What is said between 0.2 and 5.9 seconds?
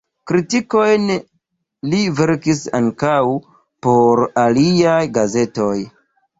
Kritikojn li verkis ankaŭ por aliaj gazetoj.